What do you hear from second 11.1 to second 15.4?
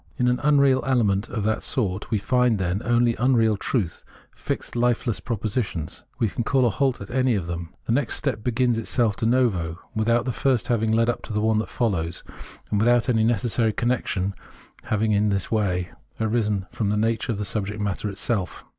to the one that follows, and without any necessary connexion having in